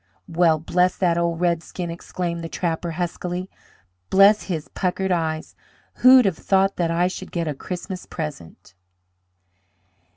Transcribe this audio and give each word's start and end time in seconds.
"Well, 0.27 0.57
bless 0.57 0.97
that 0.97 1.15
old 1.19 1.41
red 1.41 1.61
skin!" 1.61 1.91
exclaimed 1.91 2.43
the 2.43 2.49
trapper, 2.49 2.93
huskily. 2.93 3.51
"Bless 4.09 4.45
his 4.45 4.67
puckered 4.69 5.11
eyes! 5.11 5.53
Who'd 5.97 6.25
have 6.25 6.39
thought 6.39 6.77
that 6.77 6.89
I 6.89 7.07
should 7.07 7.31
get 7.31 7.47
a 7.47 7.53
Christmas 7.53 8.07
present?" 8.07 8.73